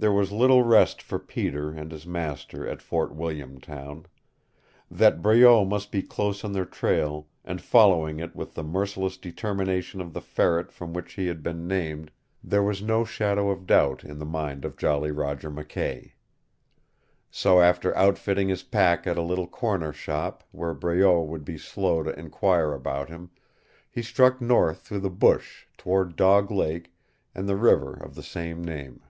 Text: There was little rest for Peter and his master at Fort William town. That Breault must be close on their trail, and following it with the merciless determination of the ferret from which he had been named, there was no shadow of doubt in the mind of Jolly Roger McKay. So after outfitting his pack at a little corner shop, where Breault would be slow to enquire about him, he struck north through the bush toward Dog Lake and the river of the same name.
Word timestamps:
There 0.00 0.12
was 0.12 0.30
little 0.30 0.62
rest 0.62 1.02
for 1.02 1.18
Peter 1.18 1.72
and 1.72 1.90
his 1.90 2.06
master 2.06 2.64
at 2.64 2.80
Fort 2.80 3.12
William 3.16 3.58
town. 3.60 4.06
That 4.88 5.20
Breault 5.20 5.64
must 5.66 5.90
be 5.90 6.02
close 6.04 6.44
on 6.44 6.52
their 6.52 6.64
trail, 6.64 7.26
and 7.44 7.60
following 7.60 8.20
it 8.20 8.36
with 8.36 8.54
the 8.54 8.62
merciless 8.62 9.16
determination 9.16 10.00
of 10.00 10.12
the 10.12 10.20
ferret 10.20 10.70
from 10.70 10.92
which 10.92 11.14
he 11.14 11.26
had 11.26 11.42
been 11.42 11.66
named, 11.66 12.12
there 12.44 12.62
was 12.62 12.80
no 12.80 13.04
shadow 13.04 13.50
of 13.50 13.66
doubt 13.66 14.04
in 14.04 14.18
the 14.20 14.24
mind 14.24 14.64
of 14.64 14.76
Jolly 14.76 15.10
Roger 15.10 15.50
McKay. 15.50 16.12
So 17.28 17.60
after 17.60 17.92
outfitting 17.96 18.48
his 18.50 18.62
pack 18.62 19.04
at 19.04 19.18
a 19.18 19.20
little 19.22 19.48
corner 19.48 19.92
shop, 19.92 20.44
where 20.52 20.74
Breault 20.74 21.22
would 21.26 21.44
be 21.44 21.58
slow 21.58 22.04
to 22.04 22.16
enquire 22.16 22.72
about 22.72 23.08
him, 23.08 23.30
he 23.90 24.02
struck 24.02 24.40
north 24.40 24.78
through 24.82 25.00
the 25.00 25.10
bush 25.10 25.66
toward 25.76 26.14
Dog 26.14 26.52
Lake 26.52 26.94
and 27.34 27.48
the 27.48 27.56
river 27.56 27.94
of 27.94 28.14
the 28.14 28.22
same 28.22 28.62
name. 28.62 29.00